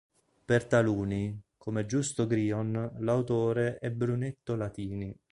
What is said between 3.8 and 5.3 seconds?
Brunetto Latini.